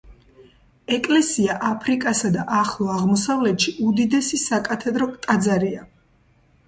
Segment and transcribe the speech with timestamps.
[0.95, 5.85] ეკლესია აფრიკასა და ახლო აღმოსავლეთში უდიდესი საკათედრო ტაძარია.